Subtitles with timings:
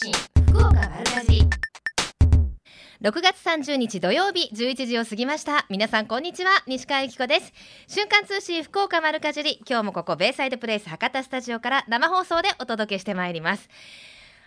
[0.00, 0.12] 信
[0.52, 1.42] 福岡丸かじ
[3.02, 5.66] 6月30日土曜日11時を過ぎました。
[5.68, 7.52] 皆さんこんにちは西川由紀子です。
[7.88, 9.60] 瞬間通信福岡丸かじり。
[9.68, 13.68] 今日もここベイサイドプレイス博多スタジオから生放送でお届けしてまいります。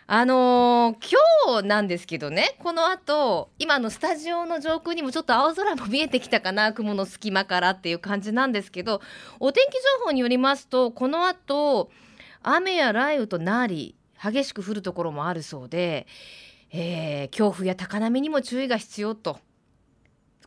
[0.07, 1.09] あのー、
[1.45, 9.01] 今日なんですけどねこの後今のスタジオの上空にもちょっと青空も見えてきたかな雲の隙間からっていう感じなんですけど
[9.39, 11.91] お天気情報によりますとこの後
[12.41, 16.05] 雨や雷雨となり激しく降るところもあるそうで、
[16.71, 19.39] えー、強風や高波にも注意が必要と。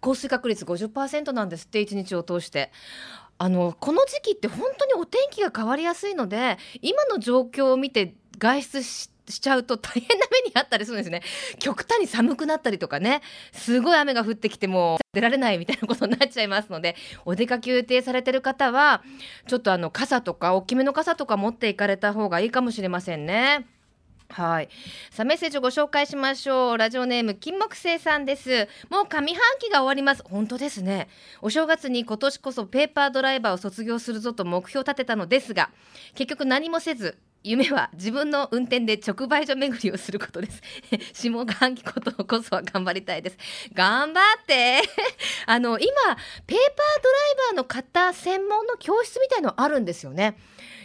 [0.00, 2.70] 降水確率50%なんですって1日を通して。
[3.36, 11.22] あのこの時期って本当にお天気が変わりやすいので今の状況を見て外出ししちゃうと大変な目にあったりするんですね
[11.58, 19.02] 極端に寒くなったりとかねすごい雨が降ってきても出られないみたいなことになっちゃいますのでお出かけ予定されてる方は
[19.46, 23.66] ちょっとあの傘とか大きめの傘とか持っていかれた方がいいかもしれませんね。
[24.30, 24.68] はい。
[25.10, 26.78] さあ、メッセージをご紹介しましょう。
[26.78, 28.68] ラジオネーム、金木星さんです。
[28.90, 30.24] もう上半期が終わります。
[30.24, 31.08] 本当ですね。
[31.42, 35.70] お正月に今年こそペーパードライバーを卒業するぞと目標を立てたのですが、
[36.14, 40.62] 結局何もせず、夢は自分の運転で直売所巡りをすることです。
[41.12, 43.38] 下半期ことこそは頑張りたいです。
[43.74, 44.80] 頑張って
[45.46, 45.92] あの、今、
[46.46, 50.38] ペーパードライバーの方専門の教室みたいのあるんですよね。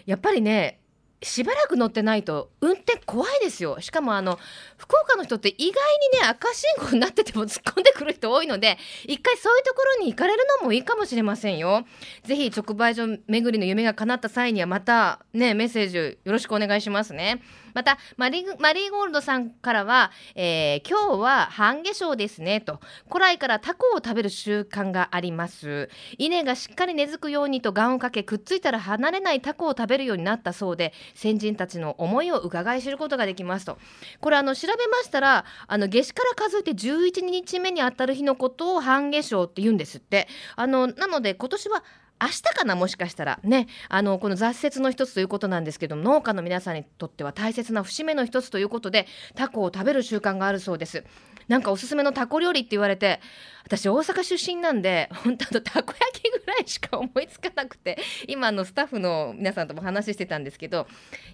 [0.06, 0.79] やっぱりね、
[1.22, 3.82] しばらく乗ってないと運転怖いですよ。
[3.82, 4.40] しかもあの
[4.78, 11.86] 福岡の人って意外にね赤信号になってても突っ込んでくる人多いので一回そういうところに行かれるのもいいかもしれませんよ。
[12.24, 17.42] ぜひ直売所巡りの夢が叶った際にはまたねメッセージよろしくお願いしますね。
[17.74, 22.80] またマリマリーゴールドさんからは、えー、今日は半夏生ですねと。
[23.08, 25.90] 古来からタコを食べる習慣があります。
[26.18, 33.78] 稲がしっかり根付くようにと願をかけくっついたら離れないタコを食べるようになったそうで先人たちの思いを伺い知ることができますと。
[34.20, 40.28] これあの調べましたらあの夏至から数えて11日目にあたる日のことを半夏生って言うんですって。
[40.56, 41.84] あのなので今年は
[42.22, 43.40] 明日かなもしかしたら。
[43.44, 43.68] ね。
[43.88, 51.04] あのこの雑雪の一つということなんですけども農家の皆さんにとっては大切な節目の一つということでタコを食べる習慣があるそうです。
[51.48, 53.22] なんかおすすめのタコ料理って言われて
[53.66, 57.98] 私大阪出身なんで本当とたこ焼きぐらいしか思いつかなくて
[58.28, 60.86] 今のスタッフの皆さんとも話してたんですけど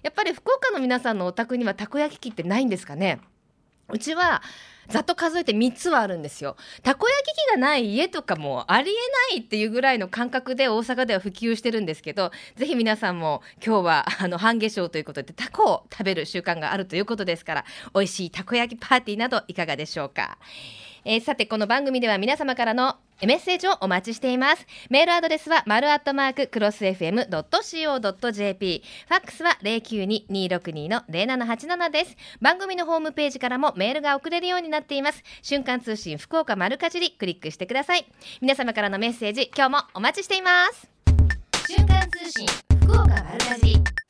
[0.02, 3.20] やっぱり福岡の皆さんのお宅にはたこ焼き器ってないんですかね？
[3.88, 4.42] うちは
[4.88, 6.56] ざっと数えて3つはあるんですよ。
[6.82, 8.94] たこ焼き器がない家とかもありえ
[9.34, 17.64] ないっていうぐらいの感覚で大阪では普及してるんですけど、ぜひ皆さんも今日はあの半夏生ということでたこを食べる習慣があるということですから、
[17.94, 20.38] 美味しいたこ焼きパーティーなどいかがでしょうか。
[21.04, 24.66] えー、さてこの番組では皆様からのメッセージをお待ちしています。
[24.90, 28.82] メールアドレスは、丸アットマーク、クロス FM.co.jp。
[29.08, 32.14] ファックスは092-262-0787です。
[32.40, 35.22] 番組のホームページからもメールが送れるようになっています。
[35.42, 38.06] 瞬間通信福岡丸かじり、クリックしてください。
[38.40, 40.88] 皆様からのメッセージ、今日もお待ちしています。
[41.68, 42.46] 瞬間通信
[42.82, 44.05] 福岡丸かじり。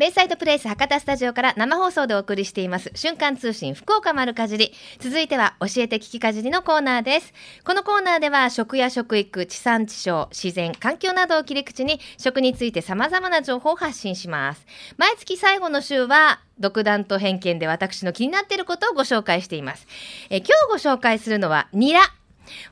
[0.00, 2.90] ベイサイドプレイス博多スタジオから生放送でお送りしています。
[2.94, 4.72] 瞬間通信福岡丸かじり。
[4.98, 7.34] 続いては教えて聞きかじりのコーナーです。
[7.64, 14.64] このコーナーでは食や食育地産地消自然環境などを切り口に食について様々な情報を発信します。
[14.96, 19.86] 毎月最後の週は独断と偏見で私の気になっていることをご紹介しています。
[20.30, 22.00] え今日ご紹介するのはニラ。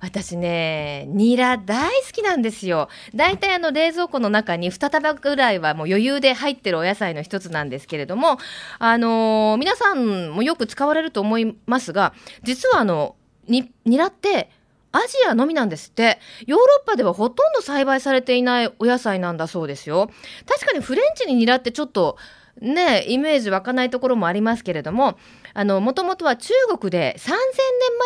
[0.00, 2.88] 私ね、ニラ大好きなんですよ。
[3.14, 8.38] 大体あの冷蔵庫の中に2束ぐらいはもう余裕で入ってるお野菜の一つなんですけれども、
[8.78, 13.16] あのー、皆さんもよく使われると思いますが、実はあの、
[13.46, 14.50] ニラって
[14.92, 16.18] アジアのみなんですって。
[16.46, 20.10] ヨーロッパではほとんど栽培されていないお野菜なんだそうですよ。
[20.46, 22.16] 確かにフレンチにニラってちょっと
[22.60, 25.16] ね、イメージ湧かないところもありますけれども、
[25.58, 27.34] あの、もともとは中国で3000年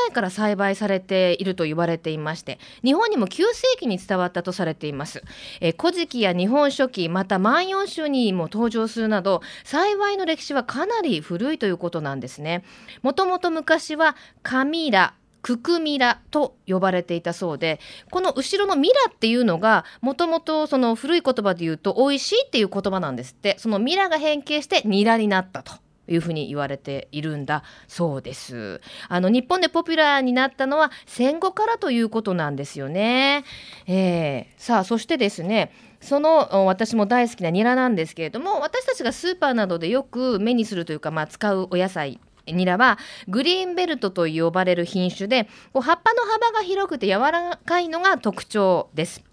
[0.06, 5.22] 前から栽培されていると言われていまして、日本にも9世紀に伝わったとされています。
[5.60, 12.64] えー、古事記や日本書紀、また万葉集にも登場するなど、栽培の歴史はかなり古いということなんですね。
[13.02, 15.12] もともと昔は、カミラ、
[15.42, 17.80] ククミラと呼ばれていたそうで
[18.12, 25.72] この後ろのミラっていうのがもともとその古い言葉で言うと美味しいっていう言葉なんですってそのミラが変形してニラになったと。
[26.14, 28.80] いうふうに言われているんだそうです。
[29.08, 33.44] あの日本でポピュラーになったのは戦後からということなんですよね。
[33.86, 42.98] えー、さあそしてですねその私も大好きなニラなんですけれども私たちがスーパーなどでよく目にするというか、まあ、使うお野菜ニラは
[43.28, 49.31] グリーンベルトと呼ばれる品種でこう葉っぱの幅が広くて柔らかいのが特徴です。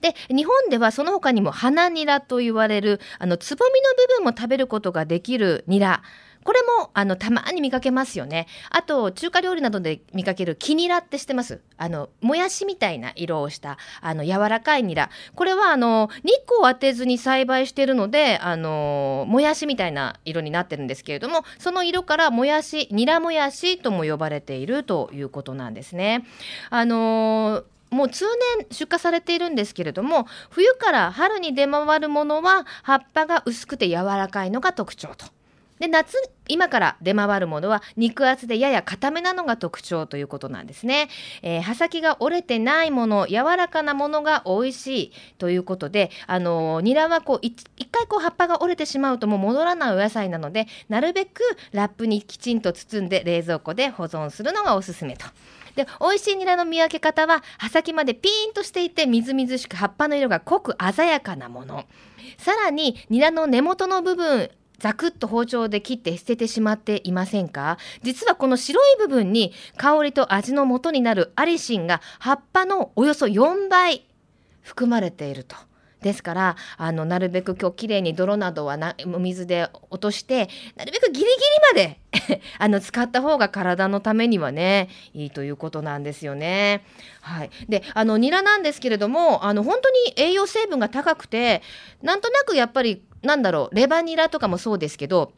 [0.00, 6.02] で日本ではその他にも花ニラと言われるあのつぼみの部分も食べることができるニラ
[6.42, 8.46] これもあのたまに見かけますよね。
[8.70, 15.10] あと中華料理などで見かける木ニラって知ってますあのもやしみたいな色をしたあの柔らかいニラ。
[15.34, 26.24] これはあの日光を当てずに栽培しているのであのもやしみたいな色になってるんですけれどもその色からもやしニラもやしとも呼ばれているということなんですね。
[26.70, 28.24] あのもう通
[28.58, 35.26] 年出荷されているんですけれども冬から春に出回るものは葉っぱが薄くて柔らかいのが特徴と。
[35.80, 36.14] で夏
[36.46, 41.08] 今から出回るものは肉厚でやや硬めなのが特徴ということなんですね、
[41.42, 51.40] えー、葉先が折れてないもの柔らかなものが美味しいということであのニラはこう一回こう葉っぱが折れてしまうともう戻らないお野菜なのでなるべく
[51.72, 55.24] ラップにきちんと包んで冷蔵庫で保存するのがおすすめと。
[55.76, 61.84] で美味しいニラの見分け方は葉先までピーンとしていてみずみずしく葉っぱの色が濃く鮮やかなもの
[62.38, 67.76] さらにニラの根元の部分ザクッと包丁で切って捨ててしまっていませんか？
[68.02, 74.06] 実はこの白い部分に香りと味の元になるアリシンが葉っぱのおよそ4倍
[74.62, 75.54] 含まれていると。
[76.02, 81.28] ですからあのなるべく今日きれいに泥などはなお水で落としてなるべくギリギリ
[81.74, 86.84] まで あの使った方が体のためにはねいいということなんですよね。
[87.20, 91.62] はい、であのニラなんですけれどもあの本当に栄養成分が高くて
[92.02, 95.32] なんとなくやっぱりなんだろうレバニラとかもそうですけど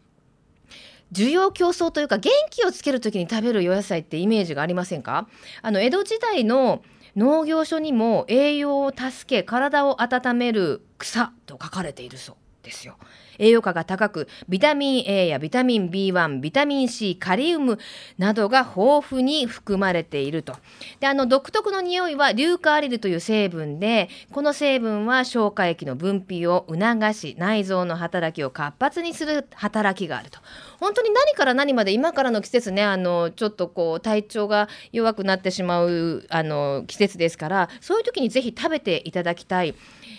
[1.13, 5.29] 需要競争というか元気をつける時に食べるお野菜ってイメージがありませんか？
[5.61, 6.83] あの江戸時代の
[7.17, 12.37] 農業書にも栄養を助け体を温める草と書かれているそう。
[12.63, 12.97] ですよ。
[13.39, 17.79] 栄養価が高くビタミン A やビタミン B1 ビタミン C カリウム
[18.19, 20.55] などが豊富に含まれていると。
[21.01, 30.39] であの独特の匂いは硫化アリルという成分でこの成分は消化液の分泌を促し内臓の働きを活発にする働きがあると。
[30.79, 39.75] 本当に何から何まで今からの季節ねあのちょっとこう体調が弱くなってしまうあの季節ですからそういう時にぜひ食べていただきたい。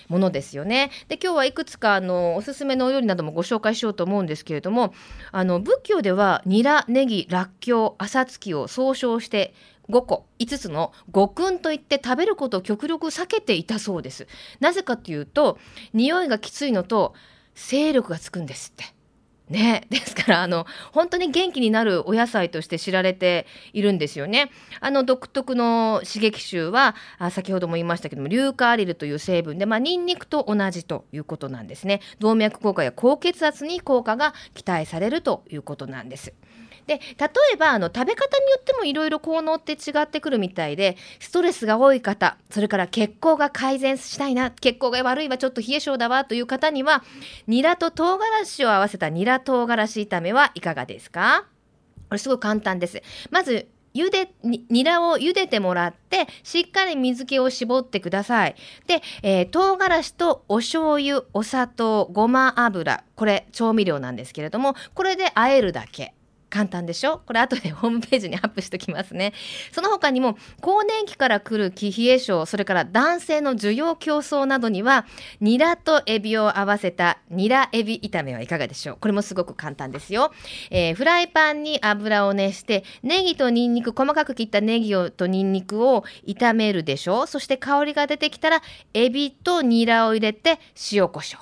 [0.08, 0.92] ものですよね。
[1.08, 4.94] で今日はいくつかあのおすすめのお料理などもご紹介しようと思うんですけれども
[5.32, 9.54] あの仏教ではニラネギらっきょう朝月を総称して
[9.90, 14.28] 5個5つの五訓といって食べることを極力避けていたそうです。
[14.60, 15.58] なぜかというと
[15.94, 17.14] 匂いがきついのと
[17.56, 18.93] 勢力がつくんですって。
[19.54, 24.50] ね、 ですからあの本当に元気になるお野菜として知られているんですよね。
[24.80, 32.02] あの独特の刺激臭はあ先ほども言いましたけども硫化アリルという成分で、まあ、ニンニクと同じということなんですね。
[32.20, 36.34] 動脈硬化や高血圧に効果が期待されるということなんです。
[36.88, 47.04] で例えばあの食べ方によってもいろいろ効能って違ってくるみたいでストレスが多い方それから血行が改善したいな血行が悪いわちょっと冷え性だわという方には
[47.48, 51.46] ニラと唐辛子を合わせたニラ唐辛子炒めはいかがですか？
[52.10, 53.02] これすごい簡単です。
[53.32, 58.56] まず茹でニラを茹でてもらってしっかり水気を絞ってください。
[58.88, 66.14] で、えー、唐辛子とお醤油お砂糖ごま油これ調味料なんですけれどもこれで和えるだけ。
[66.54, 67.22] 簡単でしょ？
[67.26, 69.34] これ後で ホームページにアップしときますね。
[69.72, 75.08] その他にも、更年期から来る気冷え性、それから男性の需要競争などには、
[75.42, 78.98] ニラとエビを合わせたニラエビ炒めはいかがでしょう？
[79.00, 80.32] これもすごく簡単ですよ。
[80.70, 87.26] えー、フライパンに油を熱して、ネギとニンニク、細かく切ったネギをとニンニクを炒めるでしょ？
[87.26, 88.62] そして香りが出てきたら、
[88.94, 90.60] エビとニラを入れて
[90.92, 91.42] 塩コショウ。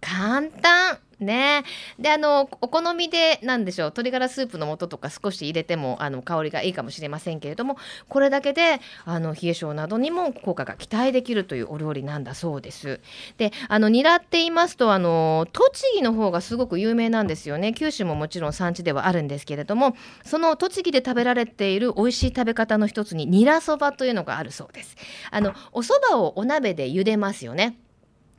[0.00, 1.64] 簡単ね
[1.98, 7.76] であのお好みで何でしょう鶏ガラスープの素とか少し入れてもあの香りがいいかもしれませんけれども
[8.08, 13.00] これだけであの冷え性などにも効果が期待できるというお料理なんだそうです。
[13.36, 24.96] であのニラって言いますとあの栃木の方がすごく有名なんですよね九州ももちろん産地ではあるんですけれどもその栃木で食べられている美味しい食べ方の一つにニラそばというのがあるそうです。
[25.30, 27.76] あのお蕎麦をお鍋で茹でますよね。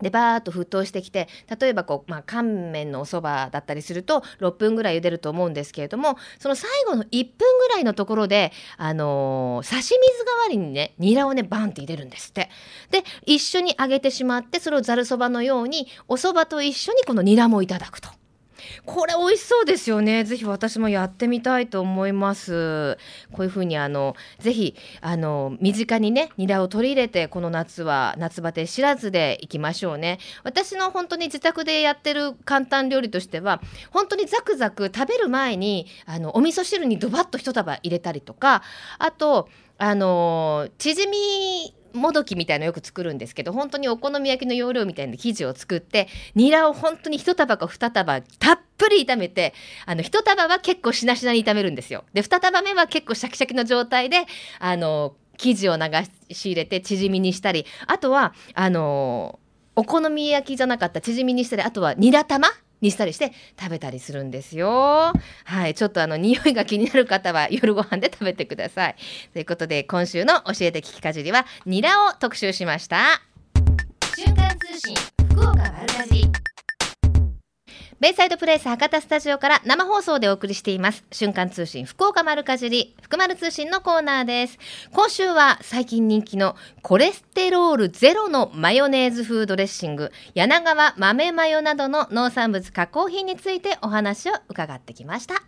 [0.02, 1.28] でバーッと沸騰してきて
[1.60, 12.50] 例えばこう、まあ、乾麺のおそばだったりすると6分ぐらい茹でると思うんですけれどもその最後の1分ぐらいのところで、あのー、刺し水代わりにねニラをねバンって入れるんですって
[12.92, 18.10] で一緒に揚げてしまってそれをざるそばのようにおそばと一緒にこのニラもいただくと。
[18.86, 20.24] これ美味しそうですよね。
[20.24, 22.98] ぜひ私もやってみたいと思います。
[23.32, 30.20] こういうふうにあのぜひあの身近にねニラを取り入れてこの夏は夏バテ知らずでいきましょうね。
[30.44, 33.62] 私の本当に自宅でやってる簡単料理としては
[33.92, 38.64] 本当にザクザク食べる前にあのお味噌汁にドバッと一束入れたりとか
[38.98, 49.54] あとあのチヂミもどきみたいのよく作るんですけど本当にお好み焼きの要領みたいな生地を作ってニラを本当に一束か二束たっぷり炒めて
[49.86, 52.06] あの一束は結構しなしなに炒めるんですよ。
[52.14, 54.26] で二束目は結構シャキシャキの状態で
[54.60, 55.84] あの生地を流
[56.32, 59.40] し入れて縮みにしたりあとはあの
[59.76, 62.50] お好み焼きじゃなかった縮みにしたりあとはニラ玉
[62.82, 65.14] にしたりして食べたりするんですよ。
[65.46, 68.96] はい、ちょっとあの匂いが気になる方は夜ご飯で食べてください。
[69.34, 73.22] ということで今週の教えて聞きかじりはニラを特集しました。
[74.16, 74.96] 瞬間通信
[75.32, 76.39] 福岡丸かじ
[78.00, 81.04] ベイサイドプレイス博多スタジオから生放送でお送りしています。
[81.12, 84.58] 瞬間通信福岡丸かじり福丸通信のコーナーです。
[84.94, 95.44] 今週は最近人気のコレステロールゼロのマヨネーズフードレッシング柳川豆マヨなどの農産物加工品についてお話を伺ってきました。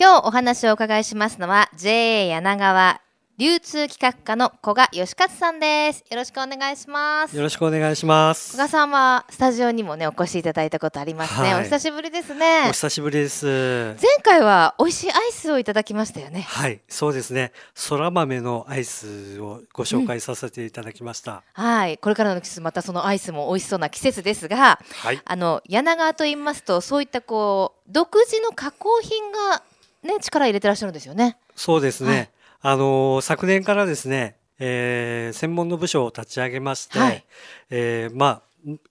[0.00, 3.02] 今日お話をお伺いしますのは JA 柳川
[3.38, 6.04] 流通企画課の古賀義勝さんです。
[6.10, 7.34] よろしくお願いします。
[7.34, 8.52] よろしくお願いします。
[8.52, 11.54] 古賀さんはスタジオにもねお越しいただいたことありますね。
[11.54, 12.64] はい、お久しぶりですね。
[12.68, 13.46] お久しぶりです。
[13.46, 16.42] 前回は美味しいアイスをいただきましたよね。
[16.42, 17.52] はい、そうですね。
[17.74, 21.42] そら豆のアイスをご紹介させていただきました。
[21.56, 29.62] うん、はい、これからの季節またそのアイスも美味しそうな季節ですが、はい、あの柳川と言いますとそういったこう独自の加工品が
[30.02, 31.38] ね力入れてらっしゃるんですよね。
[31.56, 32.10] そうですね。
[32.10, 32.30] はい
[32.64, 37.24] あの昨年からですね、えー、専門の部署を立ち上げまして、はい、
[37.70, 38.42] えー、まあ、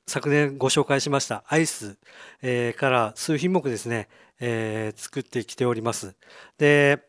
[0.05, 1.97] 昨年ご紹介しましたアイス、
[2.41, 4.09] えー、から数品目ですね、
[4.41, 6.15] えー、作ってきております。
[6.57, 7.01] で、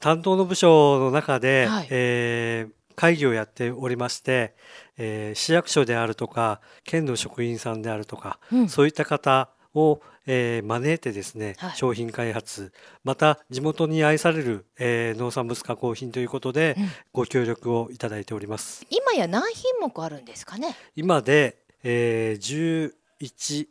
[0.00, 4.54] 担当の部署の中で、はい、えー、会議をやっておりまして、
[4.98, 18.84] えー、市役所であるとか県の職員さんであるとか、うん、そういった方を、えー、招いてですね、はい、商品開発また地元に愛される、えー、農産物加工品ということで、うん、ご協力をいただいております。
[18.90, 20.76] 今や何品目あるんですかね？
[20.94, 23.68] 今で、えー、11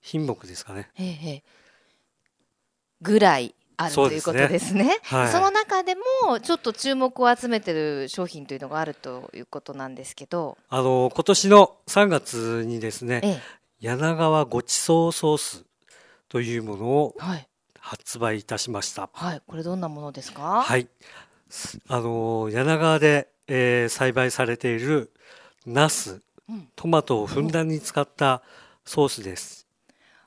[0.00, 1.44] 品目ですかね、へへ
[3.02, 4.84] ぐらいあるということですね。
[5.04, 5.22] そ、ね。
[5.22, 13.40] はい、その中でもちょっと注目を集めてる商品というのがあるということなんですけど、あの今年の3月にですね、ええ、
[13.80, 15.64] 柳川ごちそうソース
[16.34, 17.14] というものを
[17.78, 19.08] 発売いたしました。
[19.12, 20.62] はい、これどんなものですか？
[20.62, 20.88] はい、
[21.86, 25.12] あの柳川で、えー、栽培されている
[25.64, 26.20] ナス、
[26.74, 28.42] トマトをふんだんに使った
[28.84, 29.68] ソースです。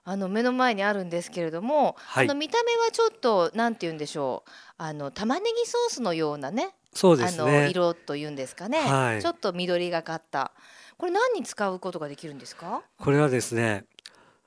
[0.06, 7.44] あの目の前にあるんですけれども、はい、あの見た目はちょっとなんて言うんでしょう、あの玉ねぎソースのようなね、そうですね。
[7.44, 10.54] あの色というんですかね、はい、ちょっと緑がかった。
[10.98, 12.82] これ何に使うことができるんですか？
[12.98, 13.84] これはですね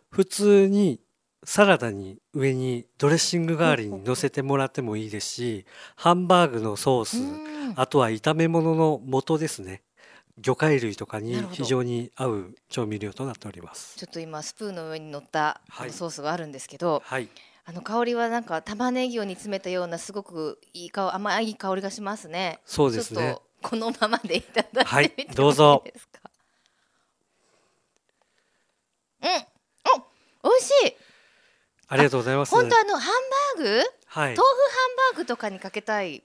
[0.08, 1.00] 普通に
[1.44, 5.66] サラダに上にドレッシング代わりに乗せてもらってもいいですし
[5.96, 7.16] ハンバーグのソース
[7.76, 9.82] あとは炒め物の素ですね。
[10.38, 13.98] 魚介類とかに非常に合う調味料となっております。
[13.98, 17.28] ちょっと今スプーンの上に乗ったソースがあるんですけど、はい、
[17.64, 20.22] あの香りはなんか玉ねぎを煮詰めたようなすご
[20.72, 22.60] いいい香甘い香りがしますね。
[22.64, 23.38] そうですね。
[23.62, 25.84] このままでいただいてはい、どうぞ。
[30.42, 31.09] 美味しい
[31.90, 32.52] ありがとうございます。
[32.52, 34.44] 本当あのハンバーグ、はい、豆腐ハ
[35.12, 36.22] ンバーグとかにかけたい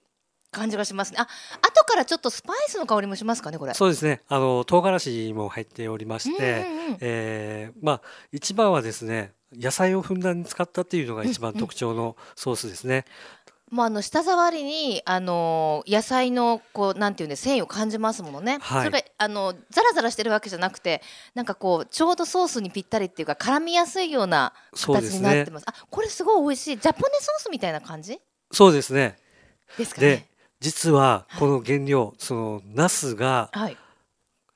[0.51, 1.17] 感じがしますね。
[1.19, 1.27] あ
[1.61, 3.73] 後からちょっとスパイスの香りもしますかねこれ。
[3.73, 4.21] そうですね。
[4.27, 13.05] あの唐辛子も入っておりまして、うんうん、えー、まあ一番はですね野菜をふんだんに使ったっていうのが一番特徴のソースですね、
[13.75, 18.57] もうあの舌触りにあの野菜のこうなんていうんで繊維を感じますものね。
[18.61, 21.01] はい、それあのザラザラしてるわけじゃなくて、
[21.33, 25.63] なんかこうちょうどソースにぴったりっていうか絡みやすいような形になってます。
[25.63, 26.79] すね、あ、これすごい美味しい。
[26.79, 28.17] ジャポネソースみたいな感じ？
[28.49, 29.17] そうですね。
[29.77, 30.07] ですかね。
[30.07, 30.25] で、
[30.61, 33.51] 実はこの原料、はい、そのナスが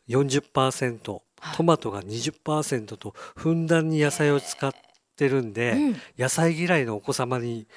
[0.08, 1.20] 40%、は
[1.54, 4.80] い、トマトが20%とふんだんに野菜を使って
[5.26, 7.68] ってるんで、うん、野菜嫌いのお子様に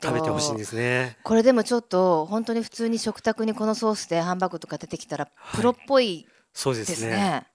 [0.00, 1.18] 食べてほしいんですね。
[1.22, 6.26] これでもちょっと本当に普通に食卓にこのソースでハンバーグとか出てきたらプロっぽい、ね。
[6.54, 7.46] そうですね。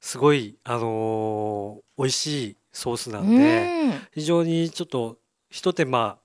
[0.00, 5.18] すごいあのー、美味しいソースなので、非常にちょっと
[5.48, 6.18] ひと手間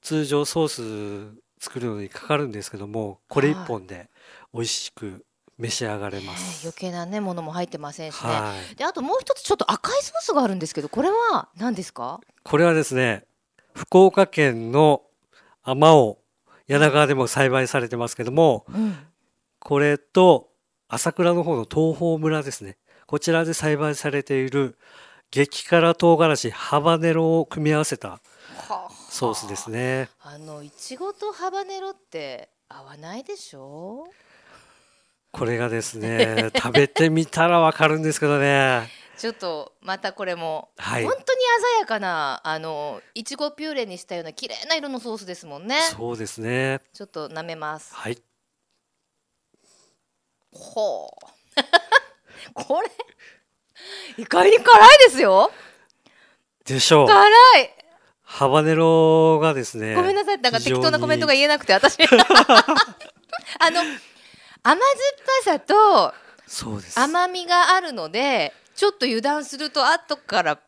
[0.00, 4.10] 通常ソース作るのにかかるんですけどもこれ一本で
[4.52, 5.24] 美味しく
[5.58, 12.20] 召し上がれます、余計なねものも入ってませんしね、はい、であともう一つちょっと赤いソースがあるんですけどこれは何ですか？
[12.42, 13.24] これはですね
[13.74, 15.02] 福岡県の
[15.62, 16.18] あまお
[16.66, 18.96] 柳川でも栽培されてますけども、うん、
[19.58, 20.48] これと
[20.88, 22.78] 朝倉の方の東峰村ですね。
[23.06, 24.78] こちらで栽培されている
[25.30, 28.20] 激辛唐辛子ハバネロを組み合わせた
[29.10, 30.08] ソースですね。
[30.20, 34.06] あのいちごとハバネロって合わないでしょ？
[34.08, 34.12] う
[35.32, 38.88] これがですね食べてみたらわかるんですけどね。
[39.16, 41.04] ちょっとまたこれも、はい。
[41.04, 45.80] 本当に鮮やかなあのいちごピューレにしたような綺麗な色のソースですもんね。
[45.80, 46.80] そうですね。
[46.92, 47.94] ちょっと舐めます。
[47.94, 48.18] はい。
[50.52, 51.26] ほう。
[52.52, 52.90] これ
[54.18, 55.50] 意外に辛いですよ。
[56.64, 57.06] でしょう。
[57.06, 57.70] 辛い。
[58.22, 60.40] ハバネロがですねごめんなさい。
[60.40, 61.96] なんか適当なコメントが言えなくて私。
[62.02, 63.82] あの
[64.64, 64.76] 甘
[65.44, 66.14] 酸っぱさと
[66.46, 67.00] そうです。
[67.00, 70.58] 甘みがあるのでちょっと油断すると後からは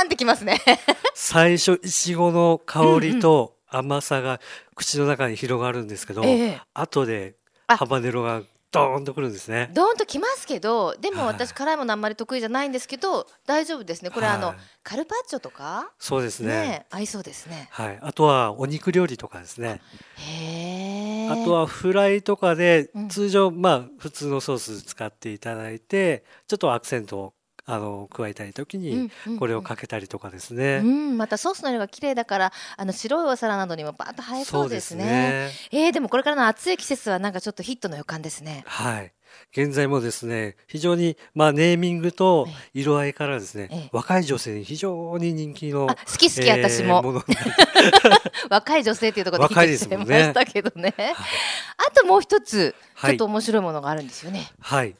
[0.00, 0.60] ーんってきますね。
[1.14, 4.40] 最初いちごの香りと甘さが
[4.74, 6.60] 口の中に広がるんですけど、ええ。
[6.72, 7.34] 後で
[7.66, 7.76] あ。
[7.76, 9.70] ハバネロがドーンとくるんですね。
[9.74, 11.26] ドーンときますけどでもはい。
[11.34, 14.10] 私辛いものあんまり得意じゃないんですけど大丈夫ですね。
[14.10, 14.56] これあの、はい。
[14.82, 15.92] カルパッチョとか？
[15.98, 16.48] そうですね。
[16.48, 17.68] ね合いそうですね。
[17.70, 19.80] はい、あとはお肉料理とかですね。
[20.16, 21.28] へえ。
[21.30, 23.08] あとはフライとかでうん。
[23.08, 27.34] 通常まあ普通のソース使っていただいてちょっとアクセントを
[27.64, 30.80] あの加えたい時にこれをかけたりとかですうね。
[30.80, 35.04] ん、またソースの色が綺麗だからあの白いお皿などにもバーッと映えそうですね。
[35.04, 35.50] ね。
[35.70, 38.64] えー、でもこれからの暑い季節はなんかちょっとヒットの予感ですね。
[38.66, 39.12] はい。
[39.52, 43.88] 現在もですね、非常に、まあ、ネーミングと色合いからですね、ええ。
[43.90, 46.96] 若い女性に非常に人気の、あ好き好き私も。
[46.96, 47.22] えーもの
[48.50, 50.94] 若い女性っていうところでヒ若いットしちゃいましたけどね
[51.78, 53.12] あともう一つちはい。
[53.12, 54.94] ょっと面白いものがあるんですよね、はい。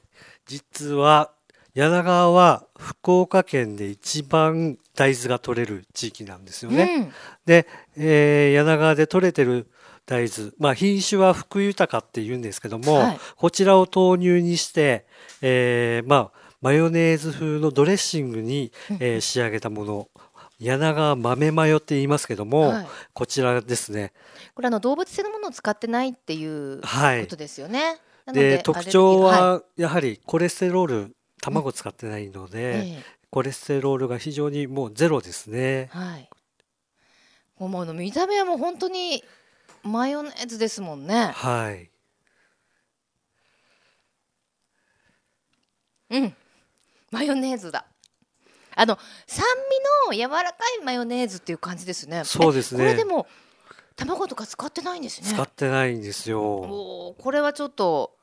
[0.47, 1.31] 実は、
[1.75, 6.97] 柳川は福岡県で一番大豆が取れる地域なんですよね。
[6.99, 7.13] うん。
[7.47, 9.67] で、えー柳川で取れてる
[10.05, 13.21] 大豆、まあ、品種は福豊って言うんですけども、はい。
[13.37, 15.07] こちらを豆乳にして、
[15.41, 20.09] えーまあ、マヨネーズ風のドレッシングに、えー仕上げたもの
[20.59, 22.87] 柳川豆マヨって言いますけども、はい。
[23.15, 24.13] こちらですね。
[24.55, 27.23] これあの動物性のものを使ってないっていうはい。
[27.23, 27.97] ことですよね。
[28.27, 36.29] なので特徴いはやはりコレステロール卵使ってないので、えコレステロールが非常にもうゼロですねえはい。
[37.59, 39.23] もうあの見た目はもう本当に
[39.83, 41.31] マヨネーズですもんね。
[41.35, 41.91] はい
[46.11, 46.35] うん。
[47.11, 47.87] マヨネーズだ。
[48.75, 49.45] あの酸
[50.11, 52.25] 味の柔らかいマヨネーズっていう感じですね。
[52.25, 53.27] そうですねえこれでも
[53.97, 55.29] 卵とか使ってないんですね。
[55.29, 58.15] 使ってないんですよおーこれはちょっと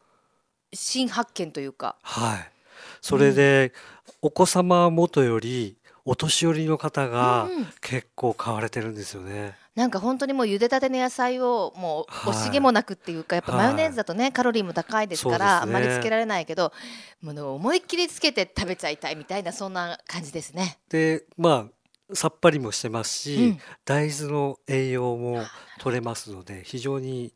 [0.73, 1.97] 新発見というか。
[2.03, 2.59] はい。
[3.01, 3.73] それで、
[4.21, 7.47] お子様元よりお年寄りの方が
[7.81, 9.55] 結構買われてるんですよね。
[9.75, 12.33] なんか本当にもう茹でたての野菜をもうはい。
[12.33, 13.65] 惜しげもなくっていうかやっぱはい。
[13.67, 16.73] マヨネーズだとねカロリーも高いですからあんまりつけられないけど
[17.21, 20.79] もう思いっきりつけて食べちゃいたいみたいなそんな感じですね。
[20.89, 21.69] で、ま
[22.12, 23.59] あ、さっぱりもしてますし、うん。
[23.85, 25.45] 大豆の栄養も
[25.79, 27.33] 取れますので、非常に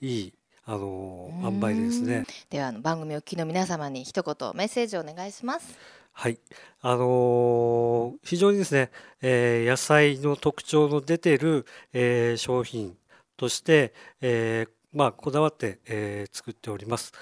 [0.00, 0.34] いい、
[0.68, 2.24] あの、塩梅ですね。
[2.50, 5.78] ではあの番組をお聞きの皆様に一言メッセージをお願いします。
[6.12, 6.38] はい。
[6.80, 8.90] あのー非常にですね、
[9.22, 12.96] えー野菜の特徴の出てる、えー商品
[13.36, 17.12] として、えーまあ、こだわって、えー作っております。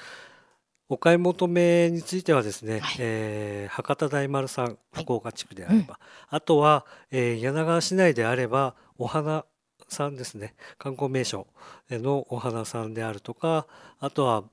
[0.89, 5.99] お買い求めについてはですね、はいえー博多大丸さん、はい福岡地区であれば、
[6.31, 9.45] あとは、えー柳川市内であれば、お花
[9.89, 11.47] さんですね、観光名所
[11.91, 13.67] のお花さんであるとか、
[14.01, 14.45] あとは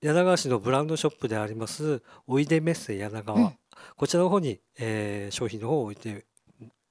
[0.00, 3.52] 柳川市のブランドショップであります、おいでメッセ柳川、うん
[3.96, 6.24] こちらの方に、えー商品の方を置いて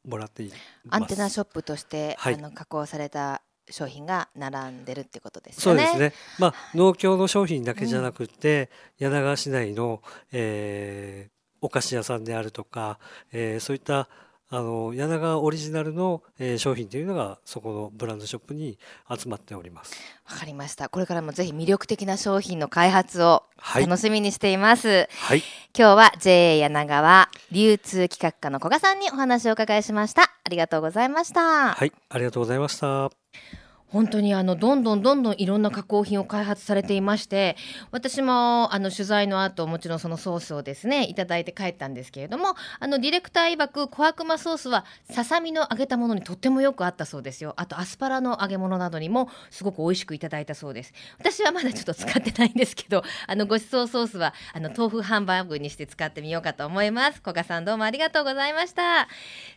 [0.05, 0.59] もらっています。
[0.89, 5.85] アンテナショップとして、はいあの加工された商品が並んでるってことですよね。
[5.85, 6.19] そうですね。
[6.39, 12.99] まあ、農協の商品だけじゃなくて、柳川市内の、えーお菓子屋さんであるとか、
[13.31, 14.07] えーそういった
[14.49, 18.77] あの柳川オリジナルの、えー商品というのがそこのブランドショップに
[19.09, 19.93] 集まっております。
[20.29, 20.89] わかりました。
[20.89, 25.09] これからもぜひ魅力的な商品の開発をはい楽しみにしています。
[25.11, 25.43] はい、
[25.77, 30.23] 今日は JA 柳川流通企画課の古賀さんにお話をお伺いしました。
[30.43, 31.73] ありがとうございました。
[31.73, 33.66] はい、ありがとうございました。
[33.89, 37.55] 本当にあのどんどんどんどんいろんな加工品を開発されていまして
[37.91, 47.53] 私もあの取材の後もちろんそのソースをですねいただいて帰ったんですけれどもあのディレクター曰く小悪魔ソースはささみの揚げたものにとってもよくあったそうですよ。
[47.57, 50.93] あとアスパラの揚げ物などにもすごく美味しくいただいたそうです。
[51.17, 57.21] 私はまだちょっと使ってないんですけどあのごちそうソースはあの豆腐ハンバーグにして使ってみようかと思います。
[57.23, 59.07] 古賀さんどうもありがとうございました。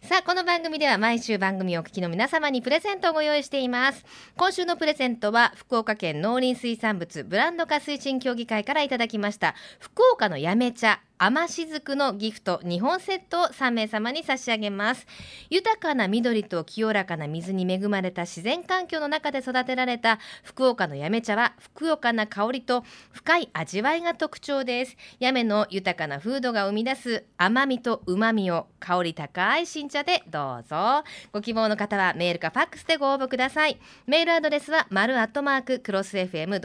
[0.03, 4.20] さあこの番組では毎週番組をお聞きの皆様にプレゼントをご用意しています。
[4.37, 9.55] 今週のプレゼントは福岡県農林水産物ブランド化推進協議会からいただきました。
[9.79, 11.01] 福岡のやめ茶。
[11.23, 15.07] 甘しずくのギフト2本セットを3名様に差し上げます。
[15.51, 24.97] 豊かな緑と清らかな水に恵まれた自然環境の中で育てられた福岡のやめ茶はふくよかな香りと深い味わいが特徴です。
[25.19, 31.05] やめの豊かな風土が生み出す甘みと旨みを香り高い新茶でどうぞ。
[31.35, 33.79] ご希望の方はメールかファックスでご応募ください。
[34.07, 36.63] メールアドレスは丸アットマーククロス FM.co.jp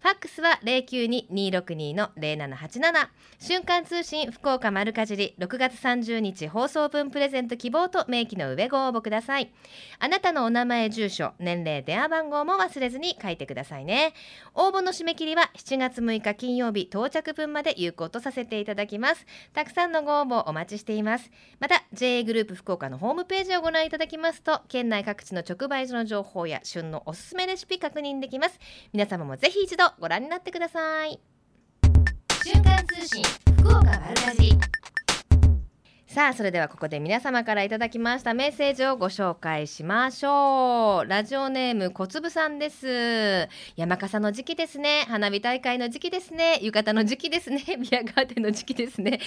[0.00, 2.08] ファックスは092-262の
[2.62, 3.08] 87
[3.40, 5.34] 瞬間通信福岡丸かじり。
[5.38, 9.52] 6月30日放送分プレゼント希望と明記の上ご応募ください。
[9.98, 14.14] あなたのお名前住所年齢電話番号も忘れずに書いてくださいね。
[14.54, 19.26] 応募の締め切りは7月6日金曜日到着分まで有効とさせていただきます。
[19.52, 21.30] たくさんのご応募お待ちしています。
[21.58, 28.60] また JA グループ福岡のホームページをご覧いただきますと県内各地の直売所の情報や旬のおすすめレシピ確認できます。
[28.92, 31.31] 皆様もぜひ一度ご覧になってください。
[32.44, 33.22] 瞬間通信
[33.62, 34.58] 福岡丸かじり
[36.12, 41.08] さあそれではここで皆様からいただきましたメッセージをご紹介しましょう。
[41.08, 43.48] ラジオネーム小粒さんです。
[43.76, 45.06] 山笠の時期ですね。
[45.08, 46.58] 花火大会の時期ですね。
[46.60, 47.62] 浴衣の時期ですね。
[47.80, 49.20] ビアガーデンの時期ですね。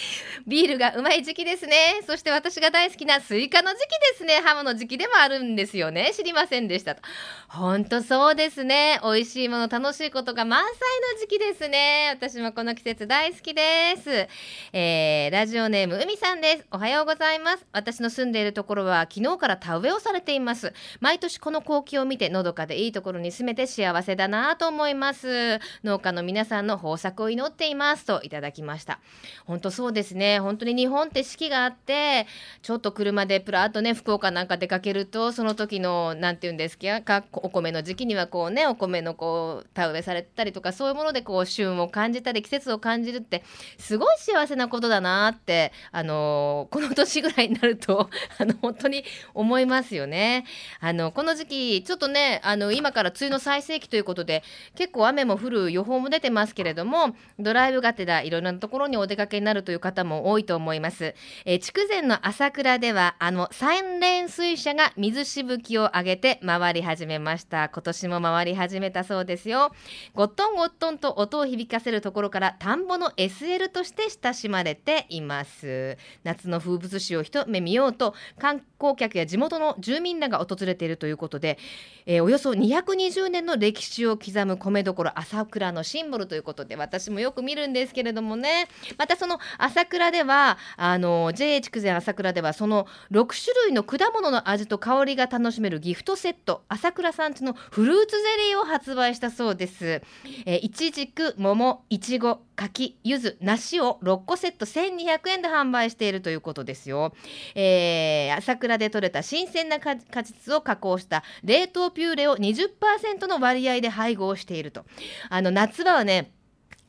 [0.45, 1.75] ビールがうまい時期ですね。
[2.05, 3.79] そして私が大好きなスイカの時期
[4.13, 4.41] ですね。
[4.45, 6.11] ハムの時期でもあるんですよね。
[6.13, 7.01] 知りませんでしたと。
[7.47, 8.99] 本当そうですね。
[9.01, 10.71] 美味しいもの楽しいことが満載
[11.15, 12.09] の時期ですね。
[12.13, 14.27] 私もこの季節大好きです、
[14.71, 16.74] えー、ラジオネーム海さんです。
[16.75, 17.65] おはようございます。
[17.71, 20.73] 私の住んでいるところは昨日から田植えをされています。
[20.99, 25.61] 毎年この光景を見てのどかでいいところに住めて幸せだなと思います。
[25.85, 28.03] 農家の皆さんの豊作を祈っています。
[28.03, 28.99] といただきました。
[29.45, 30.41] 本当そうですね。
[30.41, 32.27] 本当に日本って四季があって
[32.61, 43.43] ちょっと車でプラーっとね福岡なんか出かけるとその時のなんて言うんですかお米の時期にはこうねお米のこう田植えされたりとかそういうものでこう旬を感じたり季節を感じるって
[43.77, 50.45] すごい幸せなことだなってあのこの年ぐらいになると あの本当に思いますよね。
[50.79, 54.43] あのこの時期ちょっとねあの今から梅雨の最盛期ということで
[54.75, 61.15] 結構雨も降る予報も出てますけれどもドライブがてらいろんなところにお出かけになるという方も多いと思います。
[61.45, 69.73] えー、筑前の朝倉ではあの三連水車が水しぶきを上げて回り始めました今年も回り始めたそうですよ。
[70.13, 75.97] ゴットンゴットンと音を響かせるところから田んぼの SL として親しまれています。
[76.23, 81.57] 夏の風物詩を一目見ようと観光客や地元の住民らが訪れているということで、
[82.05, 100.01] えー、およそ220年の歴史を刻む米どころ朝倉のシンボルということで私もよく見るんですけれどもねまたその朝倉ではあの JA 筑前朝倉ではその6種類の果物の味と香りが楽しめるギフトセット朝倉産地のフルーツゼリーを発売したそうです。
[100.45, 107.13] えー、いちじく桃いちご柿柚子梨を6個セット1200円で販売しているということですよ。
[107.55, 114.85] えー、朝倉で採れた新鮮な果実を加工した冷凍ピューレを20%の割合で配合していると。
[115.29, 116.31] あの夏場はね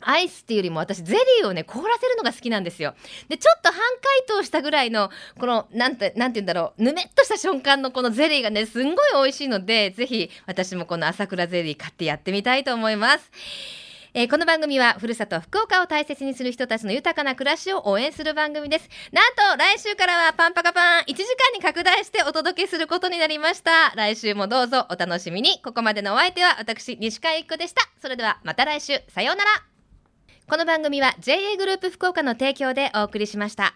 [0.00, 2.94] アイスっていうよりも私ゼリーをね凍らせるのが好きなんですよ。
[3.28, 13.30] でちょっと半解凍したぐらいのこのなんてなんて言うんだろうぬめっとした瞬間のこのゼリーがねすんごい美味しいのでぜひ私もこの朝倉ゼリー買ってやってみたいと思います。
[14.18, 18.88] えー、この番組はふるさと福岡を大切にする人たちの豊かな暮らしを応援する番組です。
[19.12, 23.92] なんと来週からはパンパカパン1時間に拡大してお届けすることになりました。
[23.94, 25.60] 来週もどうぞお楽しみに。
[25.62, 27.82] ここまでのお相手は私西川由紀子でした。
[28.00, 29.50] それではまた来週さようなら。
[30.48, 33.74] この番組は JA グループ福岡の提供でお送りしました。